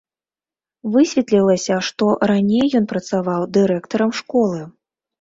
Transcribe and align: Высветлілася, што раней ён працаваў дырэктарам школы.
Высветлілася, 0.95 1.77
што 1.89 2.09
раней 2.33 2.65
ён 2.83 2.91
працаваў 2.95 3.41
дырэктарам 3.59 4.11
школы. 4.25 4.61